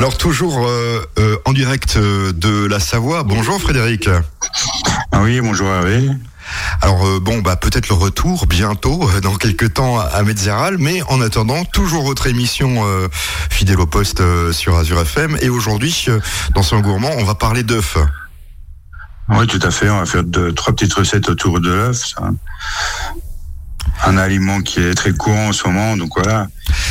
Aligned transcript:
Alors 0.00 0.16
toujours 0.16 0.66
euh, 0.66 1.04
euh, 1.18 1.36
en 1.44 1.52
direct 1.52 1.98
euh, 1.98 2.32
de 2.32 2.64
la 2.64 2.80
Savoie. 2.80 3.22
Bonjour 3.22 3.60
Frédéric. 3.60 4.08
Ah 5.12 5.20
oui, 5.20 5.42
bonjour 5.42 5.68
Hervé. 5.68 6.08
Alors 6.80 7.06
euh, 7.06 7.20
bon, 7.20 7.40
bah 7.40 7.56
peut-être 7.56 7.90
le 7.90 7.96
retour 7.96 8.46
bientôt, 8.46 9.10
dans 9.22 9.34
quelques 9.34 9.74
temps 9.74 10.00
à 10.00 10.22
Metzeral, 10.22 10.78
mais 10.78 11.02
en 11.10 11.20
attendant, 11.20 11.66
toujours 11.66 12.02
votre 12.02 12.28
émission 12.28 12.86
euh, 12.86 13.08
fidèle 13.50 13.78
au 13.78 13.86
poste 13.86 14.22
euh, 14.22 14.54
sur 14.54 14.74
Azure 14.74 15.02
FM. 15.02 15.36
Et 15.42 15.50
aujourd'hui, 15.50 16.06
euh, 16.08 16.18
dans 16.54 16.62
son 16.62 16.80
gourmand, 16.80 17.10
on 17.18 17.24
va 17.24 17.34
parler 17.34 17.62
d'œufs. 17.62 17.98
Oui, 19.28 19.46
tout 19.48 19.60
à 19.62 19.70
fait. 19.70 19.90
On 19.90 19.98
va 19.98 20.06
faire 20.06 20.24
deux, 20.24 20.54
trois 20.54 20.72
petites 20.72 20.94
recettes 20.94 21.28
autour 21.28 21.60
de 21.60 21.70
l'œuf. 21.70 22.14
Un, 24.06 24.16
aliment 24.16 24.60
qui 24.60 24.80
est 24.80 24.94
très 24.94 25.12
courant 25.12 25.48
en 25.48 25.52
ce 25.52 25.66
moment, 25.66 25.96
donc 25.96 26.10
voilà. 26.16 26.46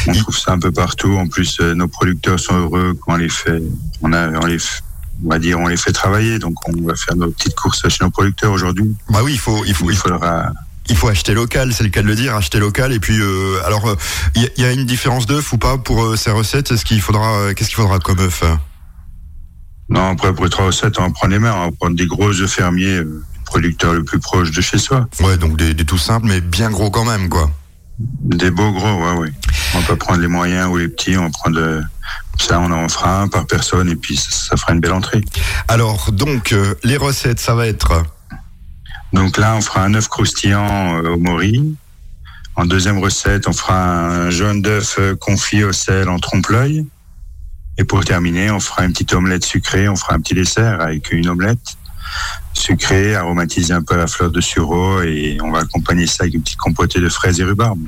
On 0.08 0.14
trouve 0.14 0.38
ça 0.38 0.52
un 0.54 0.60
peu 0.60 0.72
partout. 0.72 1.18
En 1.18 1.28
plus, 1.28 1.58
euh, 1.60 1.74
nos 1.74 1.88
producteurs 1.88 2.40
sont 2.40 2.56
heureux 2.56 2.96
quand 3.02 3.14
on 3.14 3.18
les 3.18 3.30
fait. 3.30 3.62
On 4.02 4.14
a, 4.14 4.30
on 4.40 4.46
les, 4.46 4.58
f- 4.58 4.82
on 5.26 5.30
va 5.30 5.40
dire, 5.40 5.60
on 5.60 5.68
les 5.68 5.78
fait 5.78 5.92
travailler. 5.92 6.40
Donc, 6.40 6.56
on 6.68 6.82
va 6.88 6.96
faire 6.96 7.16
nos 7.16 7.30
petites 7.32 7.56
courses 7.56 7.88
chez 7.90 8.04
nos 8.04 8.10
producteurs 8.12 8.52
aujourd'hui. 8.52 8.96
Bah 9.10 9.20
oui, 9.24 9.34
il 9.34 9.40
faut, 9.40 9.64
il 9.66 9.74
faut, 9.74 9.90
Il 9.90 9.98
faudra. 9.98 10.52
il 10.88 10.96
faut 10.96 11.08
acheter 11.08 11.34
local, 11.34 11.74
c'est 11.74 11.84
le 11.84 11.90
cas 11.90 12.02
de 12.04 12.08
le 12.08 12.16
dire, 12.16 12.36
acheter 12.36 12.60
local. 12.60 12.94
Et 12.94 13.00
puis, 13.00 13.20
euh, 13.20 13.60
alors, 13.66 13.88
euh, 13.90 13.96
il 14.36 14.44
y, 14.44 14.46
a- 14.46 14.50
il 14.58 14.64
y 14.64 14.66
a 14.68 14.72
une 14.72 14.86
différence 14.86 15.26
d'œufs 15.26 15.52
ou 15.54 15.58
pas 15.58 15.78
pour 15.78 16.04
euh, 16.04 16.16
ces 16.16 16.32
recettes? 16.32 16.72
Est-ce 16.72 16.86
qu'il 16.86 17.02
faudra, 17.02 17.34
euh, 17.40 17.54
qu'est-ce 17.54 17.70
qu'il 17.70 17.78
faudra 17.78 18.00
comme 18.00 18.20
œuf? 18.20 18.44
Non, 19.90 20.12
après, 20.12 20.34
pour 20.34 20.46
les 20.46 20.52
trois 20.52 20.66
recettes, 20.68 21.00
on 21.00 21.04
va 21.04 21.10
prendre 21.10 21.34
les 21.34 21.40
mains. 21.40 21.54
On 21.56 21.66
va 21.66 21.72
prendre 21.72 21.96
des 21.96 22.06
gros 22.06 22.30
œufs 22.30 22.50
fermiers, 22.52 22.98
euh, 23.00 23.24
producteur 23.50 23.94
le 23.94 24.04
plus 24.04 24.20
proche 24.20 24.52
de 24.52 24.62
chez 24.62 24.78
soi. 24.78 25.08
Ouais, 25.22 25.38
donc 25.38 25.58
des, 25.58 25.74
des 25.74 25.86
tout 25.86 25.98
simples, 25.98 26.28
mais 26.28 26.40
bien 26.40 26.70
gros 26.70 26.92
quand 26.92 27.06
même, 27.06 27.30
quoi. 27.30 27.50
Des 28.00 28.52
beaux 28.52 28.72
gros, 28.72 28.96
ouais, 29.04 29.16
oui. 29.20 29.30
On 29.76 29.82
pas 29.82 29.96
prendre 29.96 30.22
les 30.22 30.28
moyens 30.28 30.70
ou 30.70 30.78
les 30.78 30.88
petits, 30.88 31.18
on 31.18 31.24
va 31.24 31.30
prendre 31.30 31.60
euh, 31.60 31.82
ça, 32.40 32.60
on 32.60 32.72
en 32.72 32.88
fera 32.88 33.22
un 33.22 33.28
par 33.28 33.46
personne 33.46 33.90
et 33.90 33.96
puis 33.96 34.16
ça, 34.16 34.30
ça 34.32 34.58
fera 34.58 34.74
une 34.74 34.80
belle 34.80 34.94
entrée. 34.94 35.22
Alors, 35.68 36.12
donc, 36.12 36.54
euh, 36.54 36.76
les 36.84 36.98
recettes, 36.98 37.40
ça 37.40 37.56
va 37.56 37.68
être? 37.68 38.04
Donc 39.12 39.38
là, 39.38 39.56
on 39.56 39.62
fera 39.62 39.84
un 39.84 39.94
œuf 39.96 40.08
croustillant 40.08 41.04
euh, 41.04 41.10
au 41.10 41.18
mori. 41.18 41.76
En 42.56 42.66
deuxième 42.66 43.00
recette, 43.00 43.48
on 43.48 43.54
fera 43.54 43.78
un 44.08 44.30
jaune 44.30 44.62
d'œuf 44.62 44.98
euh, 45.00 45.16
confit 45.16 45.64
au 45.64 45.74
sel 45.74 46.08
en 46.10 46.20
trompe-l'œil. 46.20 46.86
Et 47.78 47.84
pour 47.84 48.04
terminer, 48.06 48.52
on 48.52 48.60
fera 48.60 48.86
une 48.86 48.92
petite 48.92 49.14
omelette 49.14 49.46
sucrée. 49.46 49.90
On 49.90 49.96
fera 49.96 50.14
un 50.14 50.20
petit 50.20 50.36
dessert 50.36 50.80
avec 50.82 51.12
une 51.12 51.28
omelette 51.28 51.78
sucrée, 52.60 53.16
aromatisée 53.16 53.74
un 53.74 53.82
peu 53.82 53.96
à 53.96 53.98
la 53.98 54.08
fleur 54.08 54.30
de 54.32 54.42
sureau. 54.42 55.02
Et 55.02 55.38
on 55.42 55.52
va 55.52 55.60
accompagner 55.60 56.08
ça 56.08 56.24
avec 56.24 56.34
une 56.36 56.42
petite 56.42 56.60
compotée 56.60 57.00
de 57.00 57.10
fraises 57.10 57.40
et 57.40 57.44
rhubarbe. 57.44 57.80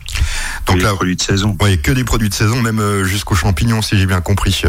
Donc 0.68 0.82
là, 0.82 0.94
produits 0.94 1.16
de 1.16 1.22
saison. 1.22 1.56
ouais, 1.62 1.78
que 1.78 1.92
des 1.92 2.04
produits 2.04 2.30
de 2.30 2.34
saison, 2.34 2.62
même 2.62 2.80
euh, 2.80 3.04
jusqu'aux 3.04 3.36
champignons, 3.36 3.82
si 3.82 3.98
j'ai 3.98 4.06
bien 4.06 4.22
compris. 4.22 4.62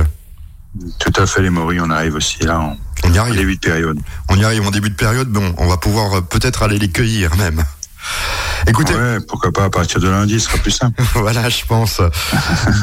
Tout 0.98 1.12
à 1.20 1.26
fait, 1.26 1.42
les 1.42 1.50
moris, 1.50 1.80
on 1.82 1.90
arrive 1.90 2.14
aussi 2.14 2.38
là 2.44 2.58
en 2.58 2.76
On 3.04 3.12
y 3.12 3.18
en 3.18 3.24
arrive. 3.24 3.36
début 3.36 3.54
de 3.56 3.60
période. 3.60 3.98
On 4.30 4.36
y 4.36 4.44
arrive 4.44 4.66
en 4.66 4.70
début 4.70 4.88
de 4.90 4.94
période, 4.94 5.28
bon, 5.28 5.54
on 5.58 5.66
va 5.68 5.76
pouvoir 5.76 6.14
euh, 6.14 6.20
peut-être 6.22 6.62
aller 6.62 6.78
les 6.78 6.88
cueillir 6.90 7.34
même. 7.36 7.62
Écoutez, 8.66 8.94
Ouais, 8.94 9.18
pourquoi 9.28 9.52
pas 9.52 9.64
à 9.64 9.70
partir 9.70 10.00
de 10.00 10.08
lundi, 10.08 10.40
ce 10.40 10.46
sera 10.48 10.58
plus 10.58 10.70
simple. 10.70 11.00
voilà, 11.14 11.48
je 11.50 11.64
pense. 11.66 12.00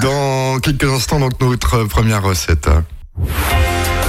Dans 0.02 0.59
quelques 0.59 0.84
instants, 0.84 1.20
donc 1.20 1.40
notre 1.42 1.86
première 1.86 2.22
recette. 2.22 2.70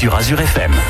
Sur 0.00 0.14
Azure 0.14 0.40
FM. 0.40 0.89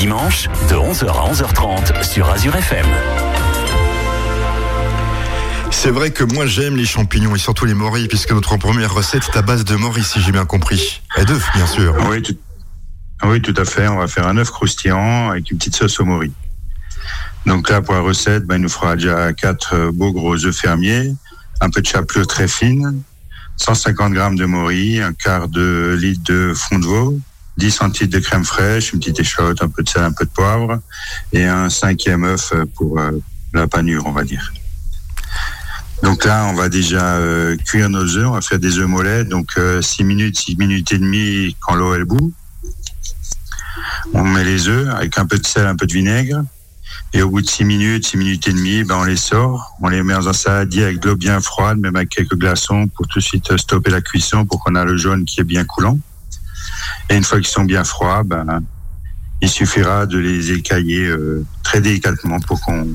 Dimanches, 0.00 0.48
de 0.70 0.76
11h 0.76 1.08
à 1.08 1.30
11h30 1.30 2.02
sur 2.10 2.30
Azure 2.30 2.56
FM. 2.56 2.86
C'est 5.70 5.90
vrai 5.90 6.10
que 6.10 6.24
moi 6.24 6.46
j'aime 6.46 6.74
les 6.74 6.86
champignons 6.86 7.36
et 7.36 7.38
surtout 7.38 7.66
les 7.66 7.74
morilles 7.74 8.08
puisque 8.08 8.32
notre 8.32 8.56
première 8.56 8.94
recette 8.94 9.24
est 9.30 9.36
à 9.36 9.42
base 9.42 9.66
de 9.66 9.76
morilles 9.76 10.02
si 10.02 10.22
j'ai 10.22 10.32
bien 10.32 10.46
compris. 10.46 11.02
Et 11.18 11.26
d'œufs 11.26 11.46
bien 11.54 11.66
sûr. 11.66 11.94
Oui, 12.08 12.22
tout, 12.22 12.34
oui, 13.24 13.42
tout 13.42 13.52
à 13.58 13.66
fait. 13.66 13.88
On 13.88 13.98
va 13.98 14.06
faire 14.06 14.26
un 14.26 14.38
œuf 14.38 14.48
croustillant 14.48 15.32
avec 15.32 15.50
une 15.50 15.58
petite 15.58 15.76
sauce 15.76 16.00
au 16.00 16.06
mori. 16.06 16.32
Donc 17.44 17.68
là, 17.68 17.82
pour 17.82 17.92
la 17.92 18.00
recette, 18.00 18.46
ben, 18.46 18.56
il 18.56 18.62
nous 18.62 18.70
fera 18.70 18.96
déjà 18.96 19.34
quatre 19.34 19.74
euh, 19.74 19.92
beaux 19.92 20.12
gros 20.12 20.34
œufs 20.46 20.56
fermiers, 20.56 21.12
un 21.60 21.68
peu 21.68 21.82
de 21.82 21.86
chapelure 21.86 22.26
très 22.26 22.48
fine, 22.48 23.02
150 23.58 24.14
grammes 24.14 24.36
de 24.36 24.46
mori, 24.46 24.98
un 25.02 25.12
quart 25.12 25.48
de 25.48 25.94
litre 26.00 26.22
de 26.24 26.54
fond 26.54 26.78
de 26.78 26.86
veau, 26.86 27.20
10 27.60 27.70
centilitres 27.70 28.16
de 28.16 28.22
crème 28.22 28.44
fraîche, 28.44 28.92
une 28.92 29.00
petite 29.00 29.20
échotte, 29.20 29.62
un 29.62 29.68
peu 29.68 29.82
de 29.82 29.88
sel, 29.88 30.02
un 30.02 30.12
peu 30.12 30.24
de 30.24 30.30
poivre, 30.30 30.80
et 31.32 31.44
un 31.44 31.68
cinquième 31.68 32.24
œuf 32.24 32.52
euh, 32.52 32.64
pour 32.74 32.98
euh, 32.98 33.10
la 33.52 33.68
panure, 33.68 34.06
on 34.06 34.12
va 34.12 34.24
dire. 34.24 34.52
Donc 36.02 36.24
là, 36.24 36.46
on 36.50 36.54
va 36.54 36.70
déjà 36.70 37.16
euh, 37.16 37.56
cuire 37.58 37.90
nos 37.90 38.16
œufs. 38.16 38.26
On 38.26 38.32
va 38.32 38.40
faire 38.40 38.58
des 38.58 38.78
œufs 38.78 38.88
mollets, 38.88 39.24
donc 39.24 39.58
6 39.82 40.04
minutes, 40.04 40.38
6 40.38 40.56
minutes 40.56 40.92
et 40.92 40.98
demie 40.98 41.54
quand 41.60 41.74
l'eau 41.74 41.94
est 41.94 42.04
bout. 42.04 42.32
On 44.14 44.24
met 44.24 44.44
les 44.44 44.66
œufs 44.66 44.88
avec 44.94 45.18
un 45.18 45.26
peu 45.26 45.36
de 45.38 45.46
sel, 45.46 45.66
un 45.66 45.76
peu 45.76 45.86
de 45.86 45.92
vinaigre. 45.92 46.42
Et 47.12 47.20
au 47.20 47.28
bout 47.28 47.42
de 47.42 47.48
6 47.48 47.64
minutes, 47.64 48.06
6 48.06 48.16
minutes 48.16 48.48
et 48.48 48.52
demie, 48.52 48.84
ben 48.84 48.96
on 48.96 49.04
les 49.04 49.16
sort. 49.16 49.76
On 49.82 49.88
les 49.88 50.02
met 50.02 50.14
dans 50.14 50.28
un 50.30 50.32
saladier 50.32 50.84
avec 50.84 51.00
de 51.00 51.08
l'eau 51.10 51.16
bien 51.16 51.38
froide, 51.42 51.76
même 51.78 51.96
avec 51.96 52.08
quelques 52.08 52.36
glaçons 52.36 52.88
pour 52.88 53.06
tout 53.06 53.18
de 53.18 53.24
suite 53.24 53.54
stopper 53.58 53.90
la 53.90 54.00
cuisson 54.00 54.46
pour 54.46 54.64
qu'on 54.64 54.76
a 54.76 54.84
le 54.86 54.96
jaune 54.96 55.26
qui 55.26 55.40
est 55.40 55.44
bien 55.44 55.64
coulant. 55.64 55.98
Et 57.10 57.16
une 57.16 57.24
fois 57.24 57.38
qu'ils 57.38 57.48
sont 57.48 57.64
bien 57.64 57.84
froids, 57.84 58.22
ben, 58.24 58.62
il 59.42 59.48
suffira 59.48 60.06
de 60.06 60.16
les 60.18 60.52
écailler 60.52 61.06
euh, 61.06 61.44
très 61.62 61.80
délicatement 61.80 62.40
pour 62.40 62.60
qu'on 62.60 62.86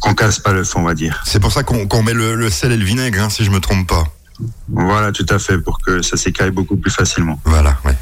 qu'on 0.00 0.14
casse 0.14 0.38
pas 0.38 0.52
l'œuf, 0.52 0.76
on 0.76 0.82
va 0.82 0.92
dire. 0.94 1.22
C'est 1.26 1.40
pour 1.40 1.50
ça 1.50 1.62
qu'on 1.62 2.02
met 2.02 2.12
le, 2.12 2.34
le 2.34 2.50
sel 2.50 2.72
et 2.72 2.76
le 2.76 2.84
vinaigre, 2.84 3.22
hein, 3.22 3.30
si 3.30 3.42
je 3.42 3.50
me 3.50 3.58
trompe 3.58 3.88
pas. 3.88 4.04
Voilà, 4.68 5.12
tout 5.12 5.24
à 5.30 5.38
fait, 5.38 5.56
pour 5.58 5.78
que 5.80 6.02
ça 6.02 6.18
s'écaille 6.18 6.50
beaucoup 6.50 6.76
plus 6.76 6.90
facilement. 6.90 7.40
Voilà, 7.44 7.78
ouais. 7.86 7.96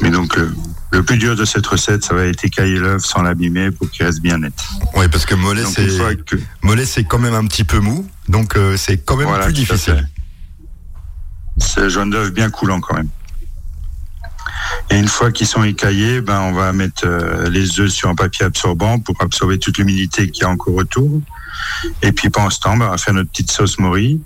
Mais 0.00 0.10
donc, 0.10 0.38
euh, 0.38 0.48
Le 0.92 1.02
plus 1.02 1.16
dur 1.18 1.34
de 1.34 1.44
cette 1.44 1.66
recette, 1.66 2.04
ça 2.04 2.14
va 2.14 2.26
être 2.26 2.44
écailler 2.44 2.78
l'œuf 2.78 3.02
sans 3.04 3.22
l'abîmer 3.22 3.70
pour 3.72 3.90
qu'il 3.90 4.04
reste 4.06 4.20
bien 4.20 4.38
net. 4.38 4.52
Oui, 4.94 5.08
parce 5.08 5.24
que 5.26 5.34
mollet, 5.34 5.64
c'est 5.64 5.86
que- 6.24 7.08
quand 7.08 7.18
même 7.18 7.34
un 7.34 7.46
petit 7.46 7.64
peu 7.64 7.80
mou, 7.80 8.06
donc 8.28 8.56
euh, 8.56 8.76
c'est 8.76 8.98
quand 8.98 9.16
même 9.16 9.26
Voilà, 9.26 9.46
plus 9.46 9.54
difficile. 9.54 10.06
C'est 11.58 11.90
jaune 11.90 12.10
d'œuf 12.10 12.30
bien 12.32 12.48
coulant 12.50 12.80
quand 12.80 12.94
même. 12.94 13.08
Et 14.90 14.98
une 14.98 15.08
fois 15.08 15.32
qu'ils 15.32 15.46
sont 15.46 15.64
écaillés, 15.64 16.20
ben 16.20 16.40
on 16.40 16.52
va 16.52 16.72
mettre 16.72 17.06
euh, 17.06 17.48
les 17.48 17.80
œufs 17.80 17.90
sur 17.90 18.08
un 18.08 18.14
papier 18.14 18.46
absorbant 18.46 18.98
pour 18.98 19.16
absorber 19.20 19.58
toute 19.58 19.78
l'humidité 19.78 20.30
qu'il 20.30 20.42
y 20.42 20.46
a 20.46 20.50
encore 20.50 20.74
autour. 20.74 21.20
Et 22.02 22.12
puis 22.12 22.30
pendant 22.30 22.50
ce 22.50 22.60
temps, 22.60 22.76
ben, 22.76 22.86
on 22.86 22.90
va 22.90 22.98
faire 22.98 23.14
notre 23.14 23.30
petite 23.30 23.50
sauce 23.50 23.78
mori. 23.78 24.20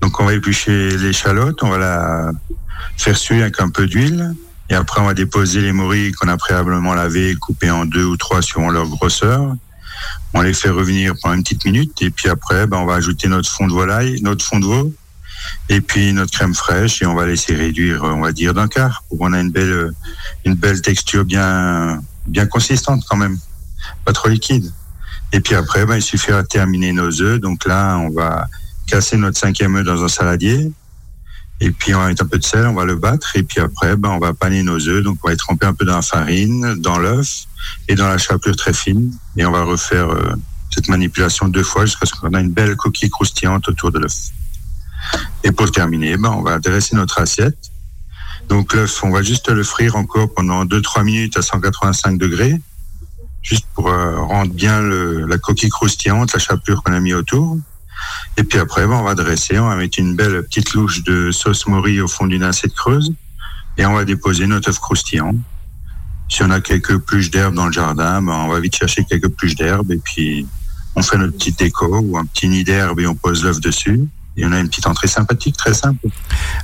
Donc 0.00 0.20
on 0.20 0.24
va 0.24 0.34
éplucher 0.34 0.96
l'échalote, 0.98 1.62
on 1.62 1.70
va 1.70 1.78
la 1.78 2.30
faire 2.96 3.16
suer 3.16 3.42
avec 3.42 3.60
un 3.60 3.70
peu 3.70 3.86
d'huile. 3.86 4.34
Et 4.68 4.74
après, 4.74 5.00
on 5.00 5.04
va 5.04 5.14
déposer 5.14 5.60
les 5.60 5.72
morilles 5.72 6.12
qu'on 6.12 6.28
a 6.28 6.36
préalablement 6.36 6.94
lavées, 6.94 7.36
coupées 7.36 7.70
en 7.70 7.84
deux 7.84 8.04
ou 8.04 8.16
trois 8.16 8.42
suivant 8.42 8.70
leur 8.70 8.88
grosseur. 8.88 9.54
On 10.34 10.42
les 10.42 10.52
fait 10.52 10.70
revenir 10.70 11.14
pendant 11.22 11.36
une 11.36 11.42
petite 11.42 11.64
minute. 11.64 12.02
Et 12.02 12.10
puis 12.10 12.28
après, 12.28 12.66
ben, 12.66 12.78
on 12.78 12.86
va 12.86 12.94
ajouter 12.94 13.28
notre 13.28 13.48
fond 13.48 13.66
de 13.66 13.72
volaille, 13.72 14.20
notre 14.22 14.44
fond 14.44 14.58
de 14.58 14.66
veau, 14.66 14.92
et 15.68 15.80
puis 15.80 16.12
notre 16.12 16.32
crème 16.32 16.54
fraîche. 16.54 17.02
Et 17.02 17.06
on 17.06 17.14
va 17.14 17.26
laisser 17.26 17.54
réduire, 17.54 18.02
on 18.04 18.20
va 18.20 18.32
dire, 18.32 18.54
d'un 18.54 18.68
quart 18.68 19.04
pour 19.08 19.18
qu'on 19.18 19.32
ait 19.34 19.40
une 19.40 19.50
belle, 19.50 19.92
une 20.44 20.54
belle 20.54 20.80
texture 20.80 21.24
bien, 21.24 22.02
bien 22.26 22.46
consistante 22.46 23.04
quand 23.08 23.16
même. 23.16 23.38
Pas 24.04 24.12
trop 24.12 24.28
liquide. 24.28 24.72
Et 25.32 25.40
puis 25.40 25.54
après, 25.54 25.86
ben, 25.86 25.96
il 25.96 26.02
suffira 26.02 26.42
de 26.42 26.46
terminer 26.46 26.92
nos 26.92 27.20
œufs. 27.20 27.40
Donc 27.40 27.66
là, 27.66 27.96
on 27.98 28.10
va 28.10 28.48
casser 28.86 29.16
notre 29.16 29.38
cinquième 29.38 29.76
œuf 29.76 29.84
dans 29.84 30.02
un 30.04 30.08
saladier. 30.08 30.70
Et 31.60 31.70
puis 31.70 31.94
on 31.94 32.00
va 32.00 32.08
mettre 32.08 32.22
un 32.22 32.26
peu 32.26 32.38
de 32.38 32.44
sel, 32.44 32.66
on 32.66 32.74
va 32.74 32.84
le 32.84 32.96
battre. 32.96 33.34
Et 33.34 33.42
puis 33.42 33.60
après, 33.60 33.96
ben, 33.96 34.10
on 34.10 34.18
va 34.18 34.34
paner 34.34 34.62
nos 34.62 34.78
œufs. 34.88 35.02
Donc 35.02 35.18
on 35.22 35.28
va 35.28 35.32
les 35.32 35.38
tremper 35.38 35.66
un 35.66 35.74
peu 35.74 35.84
dans 35.84 35.96
la 35.96 36.02
farine, 36.02 36.74
dans 36.76 36.98
l'œuf 36.98 37.46
et 37.88 37.94
dans 37.94 38.08
la 38.08 38.18
chapelure 38.18 38.56
très 38.56 38.72
fine. 38.72 39.12
Et 39.36 39.44
on 39.44 39.52
va 39.52 39.62
refaire 39.62 40.10
euh, 40.10 40.34
cette 40.74 40.88
manipulation 40.88 41.48
deux 41.48 41.62
fois 41.62 41.86
jusqu'à 41.86 42.06
ce 42.06 42.14
qu'on 42.14 42.32
ait 42.34 42.40
une 42.40 42.52
belle 42.52 42.76
coquille 42.76 43.10
croustillante 43.10 43.68
autour 43.68 43.90
de 43.90 43.98
l'œuf. 43.98 44.30
Et 45.44 45.52
pour 45.52 45.70
terminer, 45.70 46.16
ben, 46.16 46.30
on 46.30 46.42
va 46.42 46.58
dresser 46.58 46.96
notre 46.96 47.20
assiette. 47.20 47.58
Donc 48.48 48.74
l'œuf, 48.74 49.02
on 49.02 49.10
va 49.10 49.22
juste 49.22 49.48
le 49.48 49.62
frire 49.62 49.96
encore 49.96 50.32
pendant 50.32 50.64
2-3 50.64 51.04
minutes 51.04 51.36
à 51.36 51.42
185 51.42 52.18
degrés, 52.18 52.54
juste 53.42 53.66
pour 53.74 53.88
euh, 53.88 54.20
rendre 54.20 54.52
bien 54.52 54.80
le, 54.80 55.26
la 55.26 55.38
coquille 55.38 55.70
croustillante, 55.70 56.32
la 56.32 56.38
chapelure 56.38 56.82
qu'on 56.82 56.92
a 56.92 57.00
mis 57.00 57.14
autour. 57.14 57.58
Et 58.36 58.44
puis 58.44 58.58
après, 58.58 58.86
ben, 58.86 58.94
on 58.94 59.02
va 59.02 59.14
dresser, 59.14 59.58
on 59.58 59.68
va 59.68 59.76
mettre 59.76 59.98
une 59.98 60.14
belle 60.14 60.42
petite 60.44 60.74
louche 60.74 61.02
de 61.02 61.30
sauce 61.32 61.66
mori 61.66 62.00
au 62.00 62.08
fond 62.08 62.26
d'une 62.26 62.42
assiette 62.42 62.74
creuse 62.74 63.12
et 63.78 63.86
on 63.86 63.94
va 63.94 64.04
déposer 64.04 64.46
notre 64.46 64.70
œuf 64.70 64.78
croustillant. 64.78 65.34
Si 66.28 66.42
on 66.42 66.50
a 66.50 66.60
quelques 66.60 66.98
pluches 66.98 67.30
d'herbe 67.30 67.54
dans 67.54 67.66
le 67.66 67.72
jardin, 67.72 68.22
ben, 68.22 68.32
on 68.32 68.48
va 68.48 68.60
vite 68.60 68.76
chercher 68.76 69.04
quelques 69.04 69.28
pluches 69.28 69.54
d'herbe 69.54 69.90
et 69.92 69.98
puis 69.98 70.46
on 70.94 71.02
fait 71.02 71.18
notre 71.18 71.34
petite 71.34 71.58
déco 71.58 71.98
ou 71.98 72.16
un 72.16 72.24
petit 72.24 72.48
nid 72.48 72.64
d'herbe 72.64 73.00
et 73.00 73.06
on 73.06 73.14
pose 73.14 73.44
l'œuf 73.44 73.60
dessus. 73.60 74.08
Et 74.36 74.44
on 74.44 74.52
a 74.52 74.60
une 74.60 74.68
petite 74.68 74.86
entrée 74.86 75.08
sympathique, 75.08 75.56
très 75.56 75.72
simple. 75.72 76.06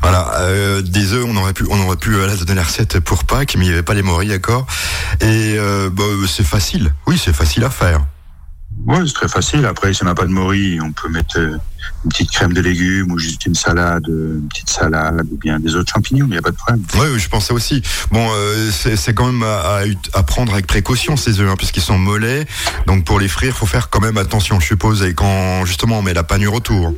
Voilà, 0.02 0.40
euh, 0.40 0.82
des 0.82 1.14
œufs, 1.14 1.24
on 1.26 1.36
aurait 1.36 1.54
pu, 1.54 1.64
on 1.70 1.80
aurait 1.80 1.96
pu 1.96 2.14
euh, 2.14 2.26
là 2.26 2.36
donner 2.36 2.54
la 2.54 2.64
recette 2.64 3.00
pour 3.00 3.24
Pâques, 3.24 3.54
mais 3.56 3.64
il 3.64 3.68
n'y 3.68 3.74
avait 3.74 3.82
pas 3.82 3.94
les 3.94 4.02
morilles, 4.02 4.28
d'accord. 4.28 4.66
Et 5.20 5.56
euh, 5.56 5.88
bah, 5.90 6.04
c'est 6.28 6.46
facile. 6.46 6.92
Oui, 7.06 7.20
c'est 7.22 7.32
facile 7.32 7.64
à 7.64 7.70
faire. 7.70 8.04
Ouais, 8.86 8.98
c'est 9.06 9.12
très 9.12 9.28
facile. 9.28 9.64
Après, 9.66 9.92
si 9.92 10.02
on 10.02 10.06
n'a 10.06 10.14
pas 10.14 10.24
de 10.24 10.32
mori, 10.32 10.80
on 10.82 10.92
peut 10.92 11.08
mettre 11.08 11.38
euh, 11.38 11.56
une 12.04 12.10
petite 12.10 12.30
crème 12.30 12.52
de 12.52 12.60
légumes 12.60 13.12
ou 13.12 13.18
juste 13.18 13.46
une 13.46 13.54
salade, 13.54 14.08
euh, 14.08 14.38
une 14.38 14.48
petite 14.48 14.70
salade 14.70 15.26
ou 15.30 15.36
bien 15.36 15.60
des 15.60 15.74
autres 15.76 15.92
champignons, 15.92 16.26
il 16.26 16.32
n'y 16.32 16.38
a 16.38 16.42
pas 16.42 16.50
de 16.50 16.56
problème. 16.56 16.82
Oui, 16.94 17.06
oui, 17.12 17.18
je 17.18 17.28
pensais 17.28 17.52
aussi. 17.52 17.82
Bon, 18.10 18.28
euh, 18.34 18.70
c'est 18.70 19.14
quand 19.14 19.26
même 19.30 19.42
à, 19.42 19.60
à, 19.60 19.82
à 20.14 20.22
prendre 20.22 20.52
avec 20.52 20.66
précaution 20.66 21.16
ces 21.16 21.40
œufs, 21.40 21.50
hein, 21.50 21.54
puisqu'ils 21.56 21.82
sont 21.82 21.98
mollets. 21.98 22.46
Donc 22.86 23.04
pour 23.04 23.20
les 23.20 23.28
frire, 23.28 23.56
faut 23.56 23.66
faire 23.66 23.88
quand 23.88 24.00
même 24.00 24.16
attention, 24.16 24.58
je 24.58 24.66
suppose, 24.66 25.02
et 25.02 25.14
quand 25.14 25.64
justement 25.64 25.98
on 25.98 26.02
met 26.02 26.14
la 26.14 26.24
panure 26.24 26.54
autour. 26.54 26.92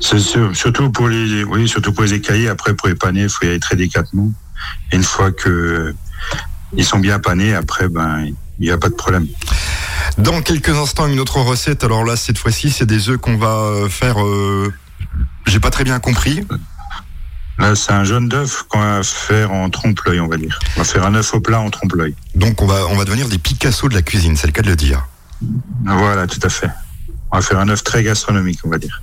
C'est 0.00 0.18
sûr, 0.18 0.54
surtout 0.54 0.90
pour 0.90 1.08
les, 1.08 1.44
oui, 1.44 1.68
surtout 1.68 1.92
pour 1.92 2.04
les 2.04 2.14
écailler. 2.14 2.48
Après, 2.48 2.74
pour 2.74 2.88
les 2.88 2.94
paner, 2.94 3.22
il 3.22 3.28
faut 3.28 3.44
y 3.44 3.48
aller 3.48 3.60
très 3.60 3.76
délicatement. 3.76 4.30
Et 4.92 4.96
une 4.96 5.02
fois 5.02 5.30
que 5.32 5.94
ils 6.76 6.84
sont 6.84 6.98
bien 6.98 7.18
panés, 7.18 7.54
après, 7.54 7.88
ben, 7.88 8.26
il 8.58 8.64
n'y 8.64 8.70
a 8.70 8.78
pas 8.78 8.88
de 8.88 8.94
problème. 8.94 9.26
Dans 10.18 10.42
quelques 10.42 10.70
instants, 10.76 11.06
une 11.06 11.20
autre 11.20 11.40
recette. 11.40 11.82
Alors 11.84 12.04
là, 12.04 12.16
cette 12.16 12.38
fois-ci, 12.38 12.70
c'est 12.70 12.86
des 12.86 13.08
œufs 13.08 13.18
qu'on 13.18 13.36
va 13.36 13.56
euh, 13.56 13.88
faire. 13.88 14.22
Euh, 14.24 14.72
J'ai 15.46 15.60
pas 15.60 15.70
très 15.70 15.84
bien 15.84 15.98
compris. 15.98 16.46
Là, 17.58 17.74
c'est 17.74 17.92
un 17.92 18.04
jaune 18.04 18.28
d'œuf 18.28 18.64
qu'on 18.68 18.80
va 18.80 19.02
faire 19.02 19.52
en 19.52 19.68
trompe-l'œil, 19.68 20.20
on 20.20 20.28
va 20.28 20.36
dire. 20.36 20.58
On 20.76 20.80
va 20.80 20.84
faire 20.84 21.04
un 21.04 21.14
œuf 21.14 21.34
au 21.34 21.40
plat 21.40 21.60
en 21.60 21.68
trompe-l'œil. 21.68 22.14
Donc 22.34 22.62
on 22.62 22.66
va, 22.66 22.86
on 22.86 22.96
va 22.96 23.04
devenir 23.04 23.28
des 23.28 23.38
Picasso 23.38 23.88
de 23.88 23.94
la 23.94 24.02
cuisine, 24.02 24.36
c'est 24.36 24.46
le 24.46 24.52
cas 24.52 24.62
de 24.62 24.68
le 24.68 24.76
dire. 24.76 25.06
Voilà, 25.84 26.26
tout 26.26 26.40
à 26.42 26.48
fait. 26.48 26.70
On 27.30 27.36
va 27.36 27.42
faire 27.42 27.58
un 27.58 27.68
œuf 27.68 27.84
très 27.84 28.02
gastronomique, 28.02 28.60
on 28.64 28.70
va 28.70 28.78
dire. 28.78 29.02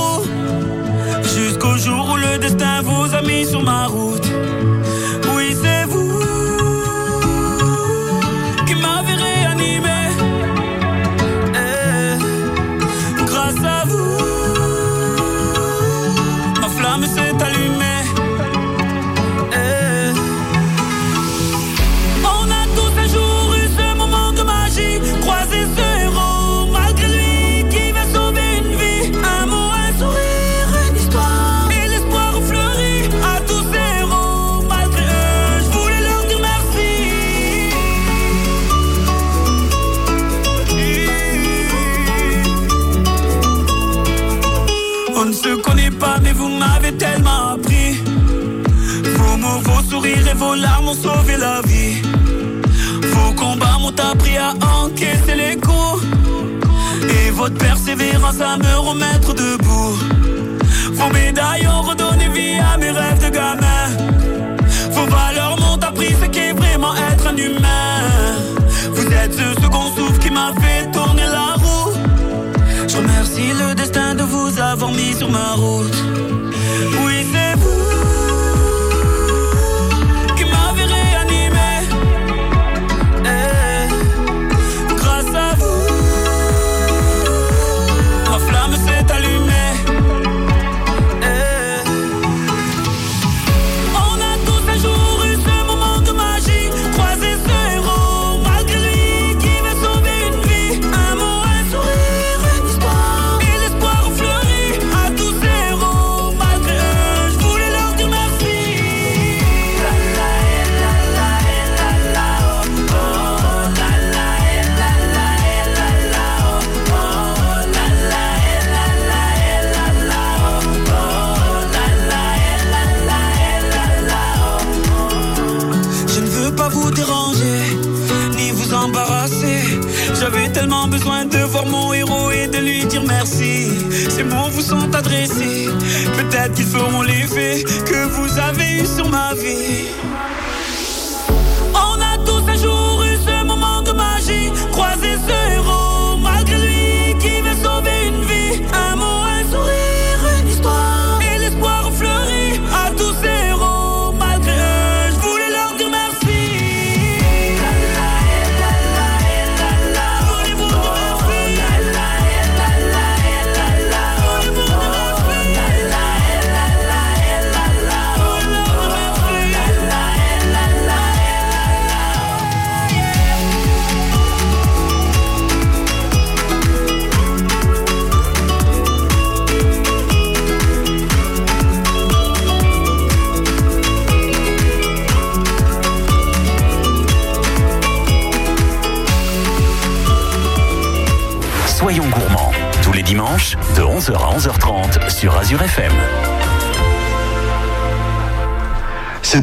Mis 3.23 3.45
sur 3.45 3.61
ma 3.61 3.87
route. 3.87 4.30
Votre 57.41 57.57
persévérance 57.57 58.39
à 58.39 58.55
me 58.55 58.73
remettre 58.87 59.33
debout. 59.33 59.97
Vos 60.93 61.09
médailles 61.09 61.67
ont 61.67 61.81
redonné 61.81 62.29
vie 62.29 62.59
à 62.59 62.77
mes 62.77 62.91
rêves 62.91 63.19
de 63.25 63.29
gamin. 63.33 63.85
Vos 64.91 65.07
valeurs 65.07 65.57
m'ont 65.59 65.81
appris 65.81 66.13
ce 66.21 66.27
qu'est 66.27 66.53
vraiment 66.53 66.93
être 67.11 67.25
un 67.25 67.35
humain. 67.35 67.97
Vous 68.93 69.07
êtes 69.21 69.33
ce 69.33 69.59
second 69.59 69.87
souffle 69.95 70.19
qui 70.19 70.29
m'a 70.29 70.53
fait 70.61 70.91
tourner 70.91 71.27
la 71.37 71.55
roue. 71.63 71.93
Je 72.87 72.97
remercie 72.97 73.51
le 73.61 73.73
destin 73.73 74.13
de 74.13 74.21
vous 74.21 74.59
avoir 74.59 74.91
mis 74.91 75.13
sur 75.15 75.31
ma 75.31 75.53
route. 75.53 75.99
Oui, 77.03 77.25
c'est 77.33 77.55
vous 77.59 78.00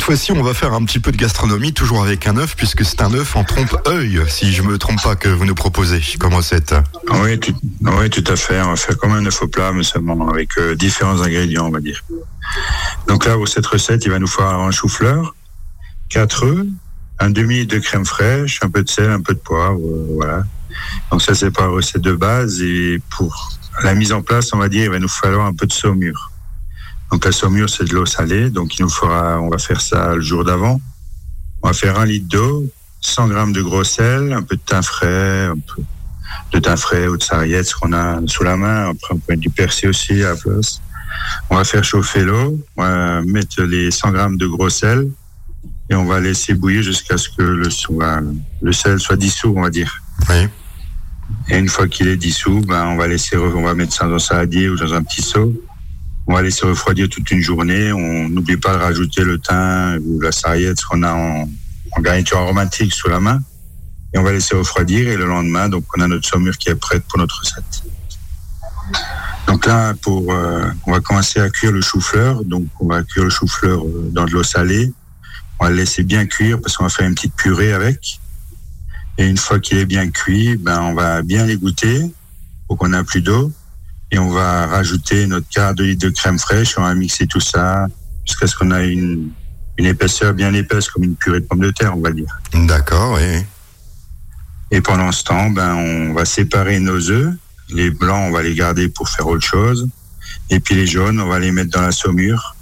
fois-ci, 0.08 0.32
on 0.32 0.42
va 0.42 0.54
faire 0.54 0.72
un 0.72 0.82
petit 0.86 1.00
peu 1.00 1.12
de 1.12 1.18
gastronomie, 1.18 1.74
toujours 1.74 2.02
avec 2.02 2.26
un 2.26 2.38
œuf, 2.38 2.56
puisque 2.56 2.82
c'est 2.82 3.02
un 3.02 3.12
œuf 3.12 3.36
en 3.36 3.44
trompe-œil, 3.44 4.22
si 4.26 4.54
je 4.54 4.62
me 4.62 4.78
trompe 4.78 5.02
pas, 5.02 5.16
que 5.16 5.28
vous 5.28 5.44
nous 5.44 5.54
proposez 5.54 6.00
comme 6.18 6.32
recette. 6.32 6.74
Oui, 7.10 7.38
tout, 7.38 7.52
oui, 7.82 8.08
tout 8.08 8.24
à 8.26 8.34
fait. 8.34 8.58
On 8.62 8.70
va 8.70 8.76
faire 8.76 8.96
comme 8.96 9.12
un 9.12 9.26
œuf 9.26 9.42
au 9.42 9.48
plat, 9.48 9.70
mais 9.74 9.82
seulement 9.82 10.30
avec 10.30 10.56
euh, 10.56 10.74
différents 10.74 11.20
ingrédients, 11.20 11.66
on 11.66 11.70
va 11.70 11.80
dire. 11.80 12.02
Donc 13.06 13.26
là, 13.26 13.34
pour 13.34 13.48
cette 13.48 13.66
recette, 13.66 14.06
il 14.06 14.10
va 14.10 14.18
nous 14.18 14.26
falloir 14.26 14.60
un 14.60 14.70
chou-fleur, 14.70 15.34
quatre 16.08 16.46
œufs, 16.46 16.66
un 17.18 17.28
demi 17.28 17.66
de 17.66 17.78
crème 17.78 18.06
fraîche, 18.06 18.60
un 18.62 18.70
peu 18.70 18.82
de 18.82 18.88
sel, 18.88 19.10
un 19.10 19.20
peu 19.20 19.34
de 19.34 19.40
poivre, 19.40 19.78
euh, 19.78 20.06
voilà. 20.14 20.44
Donc 21.10 21.20
ça, 21.20 21.34
c'est 21.34 21.50
pas 21.50 21.64
la 21.64 21.68
recette 21.68 22.00
de 22.00 22.14
base. 22.14 22.62
Et 22.62 22.98
pour 23.10 23.60
la 23.84 23.92
mise 23.92 24.12
en 24.12 24.22
place, 24.22 24.54
on 24.54 24.58
va 24.58 24.70
dire, 24.70 24.84
il 24.84 24.90
va 24.90 25.00
nous 25.00 25.06
falloir 25.06 25.44
un 25.44 25.52
peu 25.52 25.66
de 25.66 25.72
saumure. 25.74 26.30
Donc 27.10 27.24
la 27.24 27.32
saumure, 27.32 27.70
c'est 27.70 27.84
de 27.84 27.94
l'eau 27.94 28.06
salée. 28.06 28.50
Donc 28.50 28.78
il 28.78 28.82
nous 28.82 28.90
fera, 28.90 29.40
on 29.40 29.48
va 29.48 29.58
faire 29.58 29.80
ça 29.80 30.14
le 30.14 30.20
jour 30.20 30.44
d'avant. 30.44 30.80
On 31.62 31.68
va 31.68 31.74
faire 31.74 31.98
un 31.98 32.06
litre 32.06 32.28
d'eau, 32.28 32.66
100 33.00 33.28
grammes 33.28 33.52
de 33.52 33.62
gros 33.62 33.84
sel, 33.84 34.32
un 34.32 34.42
peu 34.42 34.56
de 34.56 34.60
thym 34.64 34.82
frais, 34.82 35.46
un 35.46 35.56
peu 35.56 35.82
de 36.52 36.58
thym 36.60 36.76
frais 36.76 37.08
ou 37.08 37.16
de 37.16 37.22
sarriette, 37.22 37.66
ce 37.66 37.74
qu'on 37.74 37.92
a 37.92 38.20
sous 38.26 38.44
la 38.44 38.56
main. 38.56 38.90
Après, 38.90 39.14
on 39.14 39.18
peut 39.18 39.24
mettre 39.30 39.40
du 39.40 39.50
persil 39.50 39.88
aussi 39.88 40.22
à 40.22 40.30
la 40.30 40.36
place. 40.36 40.80
On 41.50 41.56
va 41.56 41.64
faire 41.64 41.84
chauffer 41.84 42.22
l'eau, 42.22 42.60
on 42.76 42.82
va 42.82 43.22
mettre 43.22 43.62
les 43.62 43.90
100 43.90 44.12
grammes 44.12 44.36
de 44.36 44.46
gros 44.46 44.70
sel 44.70 45.08
et 45.90 45.94
on 45.94 46.04
va 46.04 46.20
laisser 46.20 46.54
bouillir 46.54 46.82
jusqu'à 46.82 47.16
ce 47.16 47.28
que 47.28 47.42
le, 47.42 47.70
soit, 47.70 48.20
le 48.60 48.72
sel 48.72 49.00
soit 49.00 49.16
dissous, 49.16 49.54
on 49.56 49.62
va 49.62 49.70
dire. 49.70 50.02
Oui. 50.28 50.48
Et 51.48 51.58
une 51.58 51.68
fois 51.68 51.88
qu'il 51.88 52.08
est 52.08 52.16
dissous, 52.16 52.60
ben, 52.66 52.86
on 52.86 52.96
va 52.96 53.06
laisser, 53.06 53.36
on 53.36 53.62
va 53.62 53.74
mettre 53.74 53.92
ça 53.92 54.06
dans 54.06 54.14
un 54.14 54.18
saladier 54.18 54.68
ou 54.68 54.76
dans 54.76 54.92
un 54.94 55.02
petit 55.02 55.22
seau. 55.22 55.52
On 56.28 56.34
va 56.34 56.42
laisser 56.42 56.66
refroidir 56.66 57.08
toute 57.08 57.30
une 57.30 57.40
journée. 57.40 57.90
On 57.90 58.28
n'oublie 58.28 58.58
pas 58.58 58.74
de 58.74 58.82
rajouter 58.82 59.24
le 59.24 59.38
thym 59.38 59.98
ou 60.04 60.20
la 60.20 60.30
sarriette, 60.30 60.80
qu'on 60.82 61.02
a 61.02 61.12
en, 61.12 61.48
en 61.92 62.00
garniture 62.02 62.38
aromatique 62.38 62.92
sous 62.94 63.08
la 63.08 63.18
main. 63.18 63.40
Et 64.12 64.18
on 64.18 64.22
va 64.22 64.32
laisser 64.32 64.54
refroidir 64.54 65.08
et 65.08 65.16
le 65.16 65.26
lendemain, 65.26 65.68
donc 65.68 65.84
on 65.96 66.00
a 66.00 66.06
notre 66.06 66.28
saumure 66.28 66.56
qui 66.56 66.68
est 66.68 66.74
prête 66.74 67.04
pour 67.04 67.18
notre 67.18 67.40
recette. 67.40 67.82
Donc 69.46 69.66
là, 69.66 69.94
pour, 69.94 70.32
euh, 70.32 70.70
on 70.86 70.92
va 70.92 71.00
commencer 71.00 71.40
à 71.40 71.48
cuire 71.48 71.72
le 71.72 71.80
chou-fleur. 71.80 72.44
Donc 72.44 72.66
on 72.80 72.86
va 72.86 73.02
cuire 73.02 73.24
le 73.24 73.30
chou-fleur 73.30 73.82
euh, 73.82 74.10
dans 74.12 74.24
de 74.24 74.30
l'eau 74.30 74.42
salée. 74.42 74.92
On 75.58 75.64
va 75.64 75.70
le 75.70 75.76
laisser 75.76 76.04
bien 76.04 76.26
cuire 76.26 76.60
parce 76.60 76.76
qu'on 76.76 76.84
va 76.84 76.90
faire 76.90 77.06
une 77.06 77.14
petite 77.14 77.34
purée 77.34 77.72
avec. 77.72 78.20
Et 79.16 79.26
une 79.26 79.38
fois 79.38 79.58
qu'il 79.58 79.78
est 79.78 79.86
bien 79.86 80.10
cuit, 80.10 80.56
ben 80.56 80.80
on 80.82 80.94
va 80.94 81.22
bien 81.22 81.44
l'égoutter 81.46 82.02
pour 82.66 82.76
qu'on 82.76 82.88
n'a 82.88 83.02
plus 83.02 83.22
d'eau. 83.22 83.50
Et 84.10 84.18
on 84.18 84.30
va 84.30 84.66
rajouter 84.66 85.26
notre 85.26 85.48
quart 85.48 85.74
de 85.74 85.84
litre 85.84 86.06
de 86.06 86.10
crème 86.10 86.38
fraîche. 86.38 86.78
On 86.78 86.82
va 86.82 86.94
mixer 86.94 87.26
tout 87.26 87.40
ça 87.40 87.86
jusqu'à 88.26 88.46
ce 88.46 88.56
qu'on 88.56 88.70
ait 88.72 88.90
une, 88.90 89.30
une 89.76 89.86
épaisseur 89.86 90.34
bien 90.34 90.52
épaisse 90.54 90.88
comme 90.88 91.04
une 91.04 91.16
purée 91.16 91.40
de 91.40 91.46
pommes 91.46 91.60
de 91.60 91.70
terre, 91.70 91.96
on 91.96 92.00
va 92.00 92.10
dire. 92.10 92.38
D'accord, 92.54 93.14
oui. 93.16 93.44
Et 94.70 94.80
pendant 94.80 95.12
ce 95.12 95.24
temps, 95.24 95.50
ben, 95.50 95.74
on 95.74 96.12
va 96.12 96.24
séparer 96.24 96.78
nos 96.78 97.10
œufs. 97.10 97.34
Les 97.70 97.90
blancs, 97.90 98.28
on 98.28 98.30
va 98.30 98.42
les 98.42 98.54
garder 98.54 98.88
pour 98.88 99.08
faire 99.08 99.26
autre 99.26 99.46
chose. 99.46 99.88
Et 100.50 100.60
puis 100.60 100.74
les 100.74 100.86
jaunes, 100.86 101.20
on 101.20 101.28
va 101.28 101.38
les 101.38 101.52
mettre 101.52 101.70
dans 101.70 101.82
la 101.82 101.92
saumure. 101.92 102.56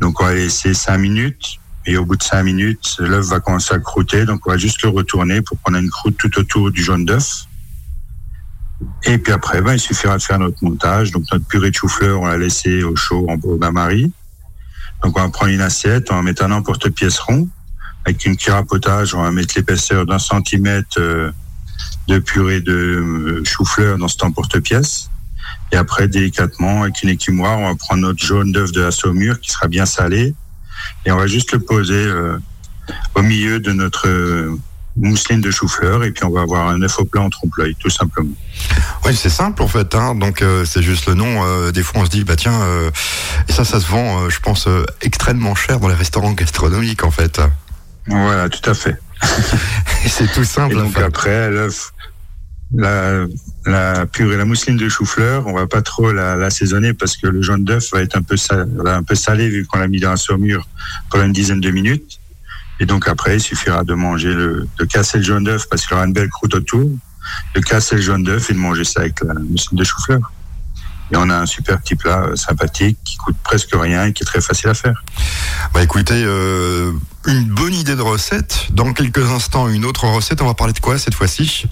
Donc 0.00 0.20
on 0.20 0.24
va 0.24 0.34
laisser 0.34 0.74
cinq 0.74 0.98
minutes. 0.98 1.58
Et 1.86 1.96
au 1.96 2.04
bout 2.04 2.16
de 2.16 2.22
cinq 2.22 2.42
minutes, 2.42 2.96
l'œuf 2.98 3.26
va 3.26 3.40
commencer 3.40 3.74
à 3.74 3.78
croûter. 3.78 4.26
Donc 4.26 4.46
on 4.46 4.50
va 4.50 4.58
juste 4.58 4.82
le 4.82 4.90
retourner 4.90 5.40
pour 5.42 5.60
qu'on 5.62 5.74
ait 5.74 5.80
une 5.80 5.90
croûte 5.90 6.16
tout 6.18 6.38
autour 6.38 6.70
du 6.70 6.82
jaune 6.82 7.04
d'œuf. 7.04 7.46
Et 9.04 9.18
puis 9.18 9.32
après, 9.32 9.60
ben, 9.60 9.74
il 9.74 9.80
suffira 9.80 10.16
de 10.16 10.22
faire 10.22 10.38
notre 10.38 10.62
montage. 10.62 11.10
Donc 11.10 11.24
notre 11.32 11.44
purée 11.46 11.70
de 11.70 11.74
chou-fleur, 11.74 12.20
on 12.20 12.26
l'a 12.26 12.38
laissé 12.38 12.82
au 12.82 12.94
chaud 12.96 13.26
en 13.28 13.36
bain-marie. 13.36 14.12
Donc 15.02 15.18
on 15.18 15.22
va 15.22 15.28
prendre 15.28 15.52
une 15.52 15.60
assiette, 15.60 16.10
on 16.10 16.16
va 16.16 16.22
mettre 16.22 16.44
un 16.44 16.52
emporte-pièce 16.52 17.18
rond. 17.18 17.48
Avec 18.04 18.24
une 18.24 18.36
cuillère 18.36 18.64
potage, 18.64 19.14
on 19.14 19.22
va 19.22 19.30
mettre 19.30 19.54
l'épaisseur 19.56 20.06
d'un 20.06 20.18
centimètre 20.18 20.98
euh, 20.98 21.30
de 22.06 22.18
purée 22.18 22.60
de 22.60 22.72
euh, 22.72 23.44
chou-fleur 23.44 23.98
dans 23.98 24.08
cet 24.08 24.22
emporte-pièce. 24.22 25.10
Et 25.72 25.76
après, 25.76 26.08
délicatement, 26.08 26.82
avec 26.82 27.02
une 27.02 27.10
écumoire, 27.10 27.58
on 27.58 27.68
va 27.68 27.74
prendre 27.74 28.02
notre 28.02 28.24
jaune 28.24 28.52
d'œuf 28.52 28.72
de 28.72 28.80
la 28.80 28.90
saumure 28.90 29.40
qui 29.40 29.50
sera 29.50 29.68
bien 29.68 29.86
salé. 29.86 30.34
Et 31.04 31.12
on 31.12 31.16
va 31.16 31.26
juste 31.26 31.52
le 31.52 31.58
poser 31.58 31.94
euh, 31.94 32.38
au 33.14 33.22
milieu 33.22 33.60
de 33.60 33.72
notre 33.72 34.08
mousseline 34.98 35.40
de 35.40 35.50
chou-fleur. 35.50 36.04
Et 36.04 36.10
puis 36.12 36.24
on 36.24 36.30
va 36.30 36.42
avoir 36.42 36.68
un 36.68 36.82
œuf 36.82 36.98
au 36.98 37.04
plat 37.04 37.22
en 37.22 37.30
trompe-l'œil, 37.30 37.74
tout 37.78 37.90
simplement. 37.90 38.30
Oui, 39.04 39.14
c'est 39.16 39.30
simple 39.30 39.62
en 39.62 39.68
fait. 39.68 39.94
Hein. 39.94 40.14
Donc 40.14 40.42
euh, 40.42 40.64
c'est 40.64 40.82
juste 40.82 41.06
le 41.06 41.14
nom. 41.14 41.44
Euh, 41.44 41.70
des 41.72 41.82
fois 41.82 42.02
on 42.02 42.04
se 42.04 42.10
dit 42.10 42.24
bah 42.24 42.36
tiens, 42.36 42.60
euh, 42.62 42.90
et 43.48 43.52
ça, 43.52 43.64
ça 43.64 43.80
se 43.80 43.86
vend, 43.86 44.28
je 44.28 44.40
pense, 44.40 44.68
extrêmement 45.00 45.54
cher 45.54 45.80
dans 45.80 45.88
les 45.88 45.94
restaurants 45.94 46.32
gastronomiques 46.32 47.04
en 47.04 47.10
fait. 47.10 47.40
Voilà, 48.06 48.48
tout 48.48 48.68
à 48.70 48.74
fait. 48.74 48.96
C'est 50.06 50.30
tout 50.32 50.42
Et 50.42 50.44
simple. 50.44 50.76
en 50.78 50.84
donc 50.84 50.94
fait. 50.94 51.02
après, 51.02 51.50
l'œuf, 51.50 51.92
la, 52.74 53.24
la 53.66 54.06
purée, 54.06 54.36
la 54.36 54.44
mousseline 54.44 54.76
de 54.76 54.88
chou-fleur, 54.88 55.46
on 55.46 55.52
va 55.54 55.66
pas 55.66 55.82
trop 55.82 56.12
la- 56.12 56.36
l'assaisonner 56.36 56.92
parce 56.94 57.16
que 57.16 57.26
le 57.26 57.42
jaune 57.42 57.64
d'œuf 57.64 57.90
va 57.92 58.02
être 58.02 58.16
un 58.16 58.22
peu, 58.22 58.36
sal- 58.36 58.68
un 58.86 59.02
peu 59.02 59.14
salé 59.14 59.48
vu 59.48 59.66
qu'on 59.66 59.78
l'a 59.78 59.88
mis 59.88 60.00
dans 60.00 60.10
la 60.10 60.16
saumure 60.16 60.66
pendant 61.10 61.24
une 61.24 61.32
dizaine 61.32 61.60
de 61.60 61.70
minutes. 61.70 62.17
Et 62.80 62.86
donc 62.86 63.08
après, 63.08 63.36
il 63.36 63.40
suffira 63.40 63.84
de 63.84 63.94
manger 63.94 64.32
le, 64.32 64.68
de 64.78 64.84
casser 64.84 65.18
le 65.18 65.24
jaune 65.24 65.44
d'œuf 65.44 65.68
parce 65.68 65.86
qu'il 65.86 65.94
aura 65.96 66.06
une 66.06 66.12
belle 66.12 66.28
croûte 66.28 66.54
autour, 66.54 66.88
de 67.54 67.60
casser 67.60 67.96
le 67.96 68.02
jaune 68.02 68.22
d'œuf 68.22 68.50
et 68.50 68.54
de 68.54 68.58
manger 68.58 68.84
ça 68.84 69.00
avec 69.00 69.20
la 69.22 69.34
mousseline 69.34 69.78
de 69.78 69.84
chou-fleur. 69.84 70.20
Et 71.10 71.16
on 71.16 71.30
a 71.30 71.36
un 71.36 71.46
super 71.46 71.80
petit 71.80 71.94
plat 71.94 72.24
euh, 72.24 72.36
sympathique 72.36 72.98
qui 73.02 73.16
coûte 73.16 73.36
presque 73.42 73.70
rien 73.72 74.04
et 74.04 74.12
qui 74.12 74.22
est 74.22 74.26
très 74.26 74.42
facile 74.42 74.68
à 74.68 74.74
faire. 74.74 75.02
Bah 75.72 75.82
écoutez, 75.82 76.22
euh, 76.22 76.92
une 77.26 77.44
bonne 77.44 77.72
idée 77.72 77.96
de 77.96 78.02
recette. 78.02 78.66
Dans 78.72 78.92
quelques 78.92 79.30
instants, 79.30 79.68
une 79.68 79.86
autre 79.86 80.06
recette. 80.06 80.42
On 80.42 80.46
va 80.46 80.54
parler 80.54 80.74
de 80.74 80.80
quoi 80.80 80.98
cette 80.98 81.14
fois-ci? 81.14 81.64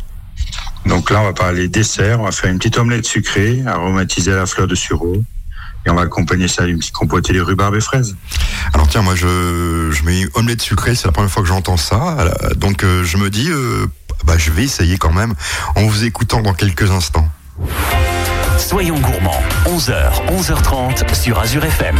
Donc 0.86 1.10
là, 1.10 1.20
on 1.20 1.24
va 1.24 1.34
parler 1.34 1.68
dessert. 1.68 2.20
On 2.20 2.24
va 2.24 2.32
faire 2.32 2.50
une 2.50 2.58
petite 2.58 2.78
omelette 2.78 3.04
sucrée, 3.04 3.62
aromatisée 3.66 4.32
à 4.32 4.36
la 4.36 4.46
fleur 4.46 4.66
de 4.66 4.74
sureau. 4.74 5.22
Et 5.86 5.90
on 5.90 5.94
va 5.94 6.02
accompagner 6.02 6.48
ça 6.48 6.64
d'une 6.64 6.78
petite 6.78 6.94
compotée 6.94 7.32
de 7.32 7.40
rhubarbe 7.40 7.76
et 7.76 7.80
fraises. 7.80 8.16
Alors 8.74 8.88
tiens, 8.88 9.02
moi 9.02 9.14
je, 9.14 9.90
je 9.92 10.02
mets 10.02 10.22
une 10.22 10.28
omelette 10.34 10.60
sucrée, 10.60 10.94
c'est 10.94 11.06
la 11.06 11.12
première 11.12 11.30
fois 11.30 11.42
que 11.42 11.48
j'entends 11.48 11.76
ça. 11.76 12.16
Donc 12.56 12.82
euh, 12.82 13.04
je 13.04 13.16
me 13.16 13.30
dis, 13.30 13.48
euh, 13.50 13.86
bah, 14.24 14.34
je 14.36 14.50
vais 14.50 14.64
essayer 14.64 14.98
quand 14.98 15.12
même 15.12 15.34
en 15.76 15.86
vous 15.86 16.04
écoutant 16.04 16.42
dans 16.42 16.54
quelques 16.54 16.90
instants. 16.90 17.28
Soyons 18.58 18.98
gourmands, 18.98 19.42
11h, 19.66 20.26
11h30 20.28 21.14
sur 21.14 21.38
Azure 21.38 21.64
FM. 21.64 21.96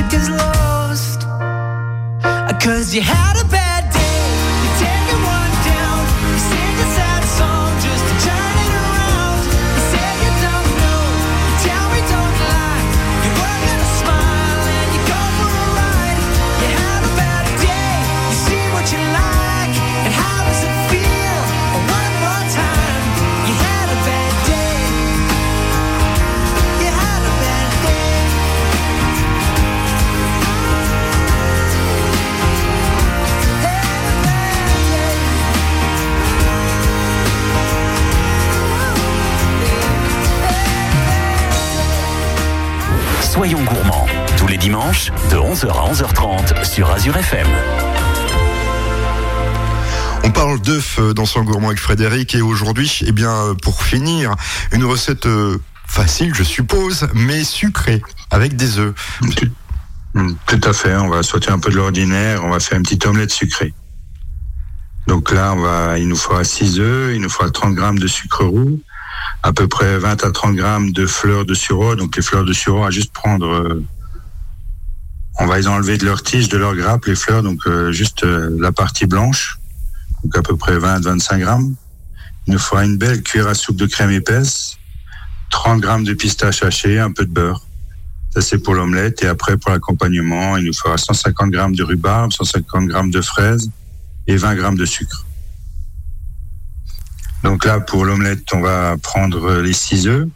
magic 0.00 0.18
is 0.18 0.30
lost. 0.30 1.20
Cause 2.60 2.94
you 2.94 3.02
had 3.02 3.38
a 3.40 3.44
bad 3.48 3.63
dimanches, 44.64 45.10
de 45.30 45.36
11h 45.36 45.68
à 45.68 45.92
11h30 45.92 46.64
sur 46.64 46.90
Azure 46.90 47.16
FM. 47.16 47.46
On 50.24 50.30
parle 50.30 50.60
d'œufs 50.60 50.98
dans 51.14 51.26
son 51.26 51.42
gourmand 51.42 51.68
avec 51.68 51.78
Frédéric 51.78 52.34
et 52.34 52.40
aujourd'hui, 52.40 53.00
eh 53.06 53.12
bien, 53.12 53.54
pour 53.62 53.82
finir, 53.82 54.34
une 54.72 54.84
recette 54.84 55.26
euh, 55.26 55.58
facile, 55.86 56.34
je 56.34 56.42
suppose, 56.42 57.08
mais 57.14 57.44
sucrée 57.44 58.00
avec 58.30 58.56
des 58.56 58.78
œufs. 58.78 58.94
Tout, 59.36 59.50
Mm, 60.14 60.34
tout 60.46 60.60
à 60.62 60.72
fait. 60.72 60.96
On 60.96 61.08
va 61.08 61.22
sortir 61.22 61.52
un 61.52 61.58
peu 61.58 61.70
de 61.70 61.76
l'ordinaire. 61.76 62.44
On 62.44 62.50
va 62.50 62.60
faire 62.60 62.78
une 62.78 62.84
petite 62.84 63.04
omelette 63.06 63.32
sucrée. 63.32 63.74
Donc 65.06 65.32
là, 65.32 65.52
on 65.54 65.60
va, 65.60 65.98
il 65.98 66.08
nous 66.08 66.16
faudra 66.16 66.44
6 66.44 66.80
œufs, 66.80 67.14
il 67.14 67.20
nous 67.20 67.28
faudra 67.28 67.50
30 67.50 67.74
grammes 67.74 67.98
de 67.98 68.06
sucre 68.06 68.44
roux, 68.44 68.80
à 69.42 69.52
peu 69.52 69.68
près 69.68 69.98
20 69.98 70.24
à 70.24 70.30
30 70.30 70.54
grammes 70.54 70.92
de 70.92 71.06
fleurs 71.06 71.44
de 71.44 71.52
sureau. 71.52 71.94
Donc 71.94 72.16
les 72.16 72.22
fleurs 72.22 72.44
de 72.44 72.52
sureau, 72.54 72.82
va 72.82 72.90
juste 72.90 73.12
prendre, 73.12 73.46
euh, 73.46 73.84
on 75.38 75.46
va 75.46 75.58
les 75.58 75.66
enlever 75.66 75.98
de 75.98 76.04
leur 76.04 76.22
tige, 76.22 76.48
de 76.48 76.56
leur 76.56 76.74
grappe, 76.76 77.06
les 77.06 77.16
fleurs, 77.16 77.42
donc 77.42 77.60
euh, 77.66 77.92
juste 77.92 78.24
euh, 78.24 78.56
la 78.60 78.72
partie 78.72 79.06
blanche, 79.06 79.58
donc 80.22 80.36
à 80.36 80.42
peu 80.42 80.56
près 80.56 80.78
20 80.78 80.94
à 80.94 81.00
25 81.00 81.38
grammes. 81.38 81.74
Il 82.46 82.52
nous 82.52 82.58
faudra 82.58 82.84
une 82.84 82.96
belle 82.96 83.22
cuillère 83.22 83.48
à 83.48 83.54
soupe 83.54 83.76
de 83.76 83.86
crème 83.86 84.10
épaisse, 84.10 84.76
30 85.50 85.80
grammes 85.80 86.04
de 86.04 86.14
pistache 86.14 86.62
hachées, 86.62 87.00
un 87.00 87.10
peu 87.10 87.24
de 87.24 87.32
beurre. 87.32 87.66
Ça, 88.34 88.40
c'est 88.40 88.58
pour 88.58 88.74
l'omelette. 88.74 89.22
Et 89.22 89.28
après, 89.28 89.56
pour 89.56 89.70
l'accompagnement, 89.70 90.56
il 90.56 90.64
nous 90.64 90.74
faudra 90.74 90.98
150 90.98 91.50
grammes 91.50 91.76
de 91.76 91.84
rhubarbe, 91.84 92.32
150 92.32 92.86
grammes 92.86 93.10
de 93.10 93.20
fraises 93.20 93.70
et 94.26 94.36
20 94.36 94.56
grammes 94.56 94.76
de 94.76 94.84
sucre. 94.84 95.24
Donc 97.44 97.64
là, 97.64 97.78
pour 97.78 98.04
l'omelette, 98.04 98.42
on 98.52 98.60
va 98.60 98.96
prendre 99.00 99.60
les 99.60 99.72
six 99.72 100.08
œufs. 100.08 100.26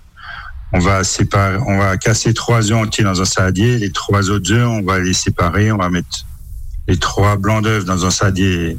On 0.73 0.81
va 0.81 1.03
séparer, 1.03 1.59
on 1.67 1.79
va 1.79 1.97
casser 1.97 2.35
trois 2.35 2.71
œufs 2.71 2.77
entiers 2.77 3.05
dans 3.05 3.21
un 3.23 3.25
saladier. 3.25 3.79
Les 3.79 3.91
trois 3.91 4.31
autres 4.31 4.53
œufs, 4.53 4.69
on 4.69 4.83
va 4.83 4.99
les 4.99 5.15
séparer. 5.15 5.73
On 5.73 5.79
va 5.79 5.89
mettre 5.89 6.27
les 6.87 6.99
trois 6.99 7.37
blancs 7.37 7.65
d'œufs 7.65 7.85
dans 7.85 8.05
un 8.05 8.11
saladier 8.11 8.77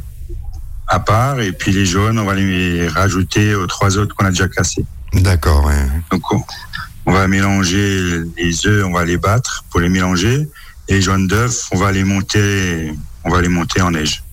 à 0.88 1.00
part. 1.00 1.40
Et 1.40 1.52
puis 1.52 1.72
les 1.72 1.86
jaunes, 1.86 2.20
on 2.20 2.26
va 2.26 2.36
les 2.36 2.88
rajouter 2.88 3.56
aux 3.56 3.68
trois 3.68 3.98
autres 3.98 4.16
qu'on 4.16 4.26
a 4.26 4.30
déjà 4.30 4.48
cassés. 4.48 4.86
D'accord, 5.14 5.66
ouais. 5.66 5.88
Donc 6.12 6.32
on, 6.32 6.44
on 7.08 7.12
va 7.12 7.28
mélanger 7.28 8.22
les 8.38 8.68
œufs, 8.68 8.86
on 8.86 8.92
va 8.92 9.04
les 9.04 9.18
battre 9.18 9.64
pour 9.72 9.80
les 9.80 9.90
mélanger. 9.90 10.48
Et 10.88 10.94
les 10.94 11.02
jaunes 11.02 11.28
d'œufs, 11.28 11.68
on 11.72 11.78
va 11.78 11.92
les 11.92 12.04
monter, 12.04 12.94
on 13.24 13.32
va 13.32 13.42
les 13.42 13.48
monter 13.48 13.82
en 13.82 13.92
neige. 13.92 14.24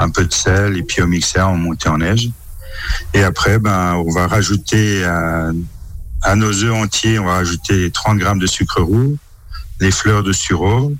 Un 0.00 0.10
peu 0.10 0.24
de 0.24 0.32
sel 0.32 0.76
et 0.76 0.82
puis 0.82 1.02
au 1.02 1.06
mixeur, 1.06 1.50
on 1.50 1.56
monte 1.56 1.86
en 1.86 1.98
neige. 1.98 2.30
Et 3.14 3.22
après, 3.22 3.60
ben, 3.60 3.94
on 3.94 4.10
va 4.10 4.26
rajouter 4.26 5.04
à, 5.04 5.50
à 6.22 6.34
nos 6.36 6.52
œufs 6.64 6.74
entiers, 6.74 7.18
on 7.18 7.26
va 7.26 7.34
rajouter 7.34 7.90
30 7.90 8.18
grammes 8.18 8.38
de 8.38 8.46
sucre 8.46 8.80
roux, 8.80 9.16
les 9.80 9.90
fleurs 9.90 10.22
de 10.22 10.32
sureau, 10.32 10.94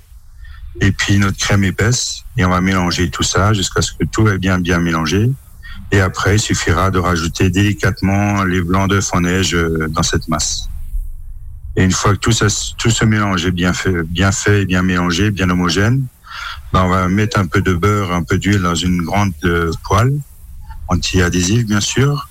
et 0.81 0.92
puis 0.92 1.18
notre 1.18 1.38
crème 1.38 1.64
épaisse. 1.64 2.22
Et 2.37 2.44
on 2.44 2.50
va 2.50 2.61
mélanger 2.61 3.11
tout 3.11 3.22
ça 3.22 3.52
jusqu'à 3.52 3.83
ce 3.83 3.92
que 3.92 4.05
tout 4.05 4.29
est 4.29 4.38
bien, 4.38 4.59
bien 4.59 4.79
mélangé. 4.79 5.31
Et 5.92 6.00
après, 6.00 6.37
il 6.37 6.40
suffira 6.40 6.90
de 6.90 6.98
rajouter 6.98 7.50
délicatement 7.50 8.44
les 8.44 8.61
blancs 8.61 8.90
d'œufs 8.90 9.09
en 9.12 9.20
neige 9.20 9.55
euh, 9.55 9.87
dans 9.88 10.02
cette 10.02 10.29
masse. 10.29 10.68
Et 11.76 11.85
une 11.85 11.92
fois 11.92 12.12
que 12.12 12.18
tout, 12.18 12.33
ça, 12.33 12.46
tout 12.79 12.90
ce 12.90 13.05
mélange 13.05 13.46
est 13.46 13.50
bien 13.50 13.72
fait, 13.72 14.02
bien 14.02 14.33
fait, 14.33 14.64
bien 14.64 14.83
mélangé, 14.83 15.31
bien 15.31 15.48
homogène, 15.50 16.07
ben 16.72 16.85
on 16.85 16.88
va 16.88 17.09
mettre 17.09 17.38
un 17.38 17.46
peu 17.46 17.61
de 17.61 17.74
beurre, 17.74 18.12
un 18.12 18.22
peu 18.22 18.38
d'huile 18.38 18.62
dans 18.62 18.74
une 18.74 19.02
grande 19.02 19.33
euh, 19.44 19.70
poêle, 19.85 20.12
anti-adhésif 20.88 21.66
bien 21.66 21.81
sûr. 21.81 22.29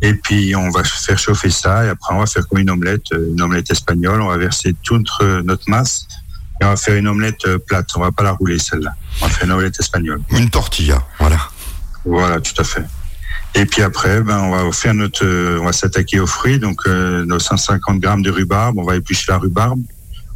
Et 0.00 0.14
puis 0.14 0.54
on 0.54 0.70
va 0.70 0.84
faire 0.84 1.18
chauffer 1.18 1.50
ça 1.50 1.84
et 1.84 1.88
après 1.88 2.14
on 2.14 2.20
va 2.20 2.26
faire 2.26 2.46
comme 2.46 2.60
une 2.60 2.70
omelette, 2.70 3.12
euh, 3.12 3.32
une 3.32 3.42
omelette 3.42 3.70
espagnole. 3.70 4.20
On 4.20 4.28
va 4.28 4.36
verser 4.36 4.74
toute 4.82 5.08
notre, 5.44 5.68
masse 5.68 6.06
et 6.60 6.64
on 6.64 6.68
va 6.68 6.76
faire 6.76 6.96
une 6.96 7.08
omelette 7.08 7.44
euh, 7.46 7.58
plate. 7.58 7.88
On 7.96 8.00
va 8.00 8.12
pas 8.12 8.22
la 8.22 8.32
rouler 8.32 8.58
celle-là. 8.58 8.94
On 9.20 9.26
va 9.26 9.32
faire 9.32 9.46
une 9.46 9.52
omelette 9.52 9.80
espagnole. 9.80 10.20
Une 10.30 10.50
tortilla, 10.50 11.02
voilà. 11.18 11.38
Voilà, 12.04 12.40
tout 12.40 12.54
à 12.60 12.64
fait. 12.64 12.84
Et 13.54 13.66
puis 13.66 13.82
après, 13.82 14.22
ben, 14.22 14.38
on 14.38 14.50
va 14.50 14.72
faire 14.72 14.94
notre, 14.94 15.24
euh, 15.24 15.58
on 15.60 15.64
va 15.64 15.72
s'attaquer 15.72 16.20
aux 16.20 16.26
fruits. 16.26 16.58
Donc, 16.58 16.82
euh, 16.86 17.24
nos 17.24 17.38
150 17.38 17.98
grammes 17.98 18.22
de 18.22 18.30
rhubarbe, 18.30 18.78
on 18.78 18.84
va 18.84 18.96
éplucher 18.96 19.26
la 19.32 19.38
rhubarbe. 19.38 19.82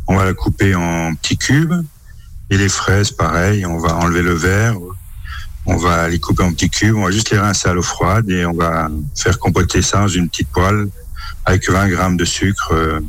On 0.08 0.16
va 0.16 0.24
la 0.24 0.34
couper 0.34 0.74
en 0.74 1.14
petits 1.14 1.36
cubes. 1.36 1.74
Et 2.50 2.58
les 2.58 2.68
fraises, 2.68 3.10
pareil, 3.10 3.64
on 3.64 3.78
va 3.78 3.94
enlever 3.96 4.22
le 4.22 4.34
verre. 4.34 4.74
On 5.66 5.76
va 5.76 6.08
les 6.08 6.18
couper 6.18 6.42
en 6.42 6.52
petits 6.52 6.70
cubes. 6.70 6.96
On 6.96 7.04
va 7.04 7.10
juste 7.10 7.30
les 7.30 7.38
rincer 7.38 7.68
à 7.68 7.72
l'eau 7.74 7.82
froide 7.82 8.28
et 8.30 8.44
on 8.46 8.52
va 8.52 8.90
faire 9.16 9.38
compoter 9.38 9.80
ça 9.82 10.00
dans 10.00 10.08
une 10.08 10.28
petite 10.28 10.48
poêle 10.48 10.88
avec 11.44 11.68
20 11.70 11.88
grammes 11.88 12.16
de 12.16 12.24
sucre. 12.24 12.72
euh, 12.72 13.00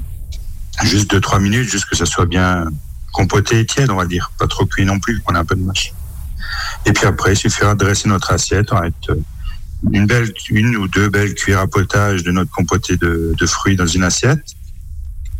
juste 0.83 1.13
2-3 1.13 1.39
minutes, 1.41 1.69
juste 1.69 1.85
que 1.89 1.95
ça 1.95 2.05
soit 2.05 2.25
bien 2.25 2.65
compoté 3.11 3.59
et 3.59 3.65
tiède, 3.65 3.89
on 3.91 3.95
va 3.95 4.05
dire. 4.05 4.31
Pas 4.39 4.47
trop 4.47 4.65
cuit 4.65 4.85
non 4.85 4.99
plus, 4.99 5.19
qu'on 5.21 5.35
a 5.35 5.39
un 5.39 5.45
peu 5.45 5.55
de 5.55 5.61
mâche. 5.61 5.93
Et 6.85 6.93
puis 6.93 7.05
après, 7.05 7.33
il 7.33 7.37
suffira 7.37 7.73
de 7.75 7.79
dresser 7.83 8.07
notre 8.09 8.31
assiette. 8.31 8.71
On 8.71 8.75
va 8.75 8.81
mettre 8.83 9.11
euh, 9.11 9.15
une 9.91 10.05
belle, 10.07 10.31
une 10.49 10.75
ou 10.77 10.87
deux 10.87 11.09
belles 11.09 11.33
cuillères 11.35 11.59
à 11.61 11.67
potage 11.67 12.23
de 12.23 12.31
notre 12.31 12.51
compoté 12.51 12.97
de, 12.97 13.33
de 13.37 13.45
fruits 13.45 13.75
dans 13.75 13.85
une 13.87 14.03
assiette. 14.03 14.43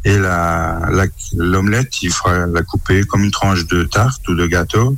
Et 0.06 0.18
la, 0.18 0.82
la- 0.92 1.06
l'omelette, 1.36 2.02
il 2.02 2.12
faudra 2.12 2.46
la 2.48 2.62
couper 2.62 3.04
comme 3.06 3.24
une 3.24 3.32
tranche 3.32 3.66
de 3.68 3.84
tarte 3.84 4.28
ou 4.28 4.36
de 4.36 4.46
gâteau. 4.48 4.98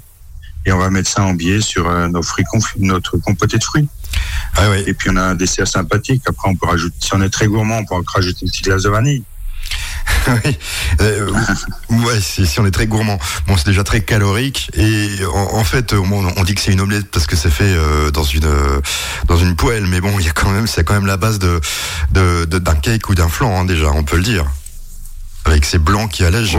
Et 0.66 0.72
on 0.72 0.78
va 0.80 0.90
mettre 0.90 1.10
ça 1.10 1.24
en 1.24 1.34
biais 1.34 1.62
sur 1.62 1.88
euh, 1.90 2.08
nos 2.08 2.24
fruits 2.24 2.46
notre 2.80 3.18
compoté 3.18 3.58
de 3.58 3.64
fruits. 3.64 3.88
Ah 4.56 4.70
ouais. 4.70 4.84
Et 4.88 4.94
puis 4.94 5.10
on 5.12 5.16
a 5.18 5.22
un 5.24 5.36
dessert 5.36 5.68
sympathique. 5.68 6.24
Après, 6.28 6.50
on 6.50 6.56
peut 6.56 6.68
rajouter, 6.68 6.96
si 7.00 7.14
on 7.14 7.22
est 7.22 7.30
très 7.30 7.48
gourmand, 7.48 7.78
on 7.80 7.86
peut 7.86 7.96
rajouter 8.14 8.40
une 8.44 8.50
petite 8.50 8.66
glace 8.66 8.84
de 8.84 8.90
vanille. 8.90 9.24
oui. 10.28 10.58
Euh, 11.02 11.32
ouais, 11.90 12.22
si, 12.22 12.46
si 12.46 12.60
on 12.60 12.66
est 12.66 12.72
très 12.72 12.86
gourmand. 12.88 13.20
Bon, 13.48 13.58
c'est 13.58 13.66
déjà 13.66 13.84
très 13.84 14.02
calorique 14.02 14.70
et 14.76 15.10
en, 15.26 15.56
en 15.58 15.64
fait, 15.64 15.94
on, 15.94 16.04
on 16.38 16.44
dit 16.44 16.54
que 16.56 16.62
c'est 16.62 16.72
une 16.72 16.82
omelette 16.82 17.10
parce 17.12 17.26
que 17.26 17.36
c'est 17.36 17.50
fait 17.50 17.74
euh, 17.76 18.12
dans 18.12 18.24
une 18.24 18.46
euh, 18.46 18.80
dans 19.28 19.38
une 19.38 19.56
poêle, 19.56 19.86
mais 19.88 20.02
bon, 20.02 20.18
il 20.20 20.26
y 20.26 20.30
a 20.30 20.34
quand 20.34 20.52
même, 20.52 20.68
c'est 20.68 20.84
quand 20.84 20.94
même 20.94 21.08
la 21.08 21.18
base 21.18 21.40
de 21.40 21.60
de- 22.12 22.46
de- 22.46 22.60
d'un 22.60 22.76
cake 22.76 23.10
ou 23.10 23.16
d'un 23.16 23.30
flan 23.30 23.62
hein, 23.62 23.66
déjà, 23.66 23.88
on 23.92 24.04
peut 24.04 24.18
le 24.18 24.24
dire, 24.24 24.46
avec 25.46 25.66
ces 25.66 25.80
blancs 25.80 26.12
qui 26.12 26.24
allègent. 26.24 26.58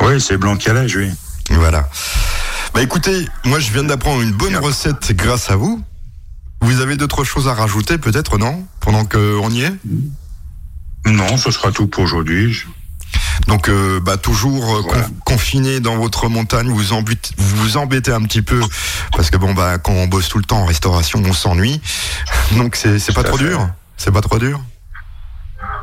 Oui, 0.00 0.20
c'est 0.20 0.36
blanc 0.36 0.56
qui 0.56 0.70
allège, 0.70 0.96
oui. 0.96 1.10
Voilà. 1.50 1.88
Bah 2.74 2.82
écoutez, 2.82 3.26
moi 3.44 3.58
je 3.60 3.70
viens 3.72 3.84
d'apprendre 3.84 4.22
une 4.22 4.32
bonne 4.32 4.56
recette 4.56 5.12
grâce 5.12 5.50
à 5.50 5.56
vous. 5.56 5.82
Vous 6.62 6.80
avez 6.80 6.96
d'autres 6.96 7.24
choses 7.24 7.48
à 7.48 7.54
rajouter 7.54 7.98
peut-être, 7.98 8.38
non? 8.38 8.64
Pendant 8.80 9.04
qu'on 9.04 9.50
y 9.50 9.62
est? 9.62 9.72
Non, 11.06 11.36
ce 11.36 11.50
sera 11.50 11.72
tout 11.72 11.86
pour 11.86 12.04
aujourd'hui. 12.04 12.64
Donc, 13.48 13.68
euh, 13.68 13.98
bah, 14.00 14.16
toujours 14.16 14.76
euh, 14.76 14.82
Voilà. 14.82 15.08
confiné 15.26 15.80
dans 15.80 15.96
votre 15.96 16.28
montagne, 16.28 16.68
vous 16.68 16.92
embêtez, 16.92 17.34
vous 17.36 17.76
embêtez 17.76 18.12
un 18.12 18.22
petit 18.22 18.42
peu 18.42 18.60
parce 19.16 19.30
que 19.30 19.36
bon, 19.36 19.52
bah, 19.52 19.78
quand 19.78 19.92
on 19.92 20.06
bosse 20.06 20.28
tout 20.28 20.38
le 20.38 20.44
temps 20.44 20.60
en 20.60 20.64
restauration, 20.66 21.20
on 21.24 21.32
s'ennuie. 21.32 21.80
Donc, 22.56 22.76
c'est 22.76 23.12
pas 23.12 23.24
trop 23.24 23.38
dur? 23.38 23.68
C'est 23.96 24.12
pas 24.12 24.20
trop 24.20 24.38
dur? 24.38 24.60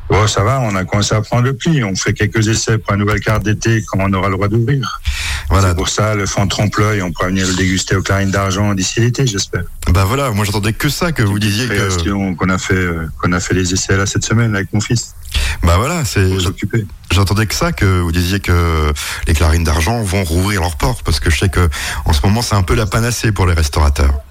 Bon, 0.10 0.26
ça 0.28 0.44
va, 0.44 0.60
on 0.62 0.76
a 0.76 0.86
commencé 0.86 1.14
à 1.14 1.22
prendre 1.22 1.44
le 1.44 1.56
pli. 1.56 1.84
On 1.84 1.96
fait 1.96 2.14
quelques 2.14 2.48
essais 2.48 2.78
pour 2.78 2.94
la 2.94 2.98
nouvelle 2.98 3.20
carte 3.20 3.44
d'été 3.44 3.84
quand 3.86 4.00
on 4.00 4.14
aura 4.14 4.30
le 4.30 4.36
droit 4.36 4.48
d'ouvrir. 4.48 5.02
Voilà. 5.50 5.70
C'est 5.70 5.76
pour 5.76 5.90
ça, 5.90 6.14
le 6.16 6.26
fond 6.26 6.48
trompe-l'œil, 6.48 7.02
on 7.02 7.12
pourra 7.12 7.28
venir 7.28 7.48
le 7.48 7.56
déguster 7.56 7.96
aux 7.96 8.02
clarines 8.02 8.30
d'argent 8.30 8.74
d'ici 8.76 9.00
l'été, 9.00 9.26
j'espère. 9.26 9.64
Bah 9.92 10.06
voilà. 10.06 10.30
Moi, 10.32 10.46
j'entendais 10.46 10.74
que 10.74 10.90
ça 10.90 11.12
que 11.12 11.24
vous 11.24 11.40
disiez 11.40 11.68
que. 11.68 12.34
Qu'on 12.36 12.50
a 12.50 12.58
fait, 12.58 12.74
euh, 12.74 13.08
qu'on 13.22 13.32
a 13.32 13.40
fait 13.40 13.54
les 13.54 13.74
essais 13.74 13.98
là 13.98 14.06
cette 14.06 14.24
semaine 14.24 14.56
avec 14.56 14.72
mon 14.74 14.80
fils. 14.80 15.16
Bah 15.64 15.78
voilà. 15.78 16.06
C'est. 16.06 16.30
J'entendais 17.12 17.48
que 17.48 17.56
ça 17.56 17.72
que 17.72 18.00
vous 18.00 18.12
disiez 18.12 18.40
que 18.40 18.94
les 19.28 19.34
clarines 19.34 19.64
d'argent 19.64 20.02
vont 20.04 20.24
rouvrir 20.24 20.62
leurs 20.62 20.78
portes 20.78 21.04
parce 21.04 21.20
que 21.20 21.30
je 21.30 21.40
sais 21.40 21.50
que 21.50 21.68
en 22.06 22.14
ce 22.14 22.22
moment 22.24 22.42
c'est 22.42 22.56
un 22.56 22.64
peu 22.64 22.76
la 22.76 22.86
panacée 22.86 23.32
pour 23.32 23.48
les 23.48 23.54
restaurateurs. 23.54 24.22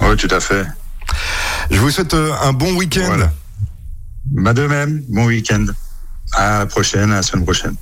Oui, 0.00 0.16
tout 0.16 0.34
à 0.34 0.40
fait. 0.40 0.64
Je 1.70 1.78
vous 1.78 1.90
souhaite 1.90 2.14
euh, 2.14 2.32
un 2.42 2.52
bon 2.52 2.74
week-end. 2.74 3.04
Voilà. 3.06 3.32
Bah 4.26 4.54
de 4.54 4.66
même, 4.66 5.02
bon 5.08 5.26
week-end. 5.26 5.66
À 6.32 6.60
la 6.60 6.66
prochaine, 6.66 7.12
à 7.12 7.16
la 7.16 7.22
semaine 7.22 7.44
prochaine. 7.44 7.74